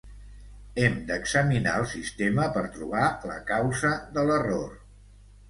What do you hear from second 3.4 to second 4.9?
causa de l'error.